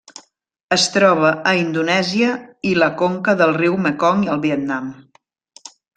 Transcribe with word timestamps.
Es 0.75 0.85
troba 0.93 1.33
a 1.51 1.51
Indonèsia 1.59 2.31
i 2.69 2.73
la 2.85 2.87
conca 3.03 3.35
del 3.43 3.55
riu 3.59 3.77
Mekong 3.89 4.25
al 4.37 4.43
Vietnam. 4.47 4.89